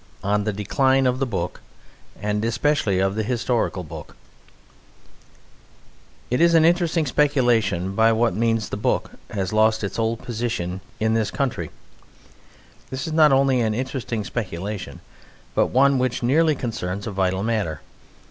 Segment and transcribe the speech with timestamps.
[0.23, 1.61] On the Decline of the Book:
[2.19, 4.15] [And Especially of the Historical Book]
[6.31, 9.11] It is an interesting speculation by what means the Book
[9.51, 11.69] lost its old position in this country.
[12.89, 15.01] This is not only an interesting speculation,
[15.53, 17.81] but one which nearly concerns a vital matter.